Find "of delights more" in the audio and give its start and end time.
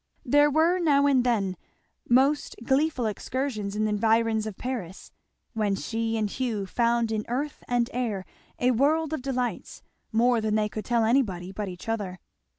9.13-10.41